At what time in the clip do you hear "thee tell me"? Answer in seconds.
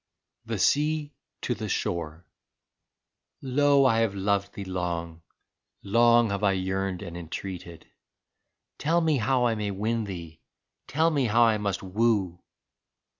10.05-11.25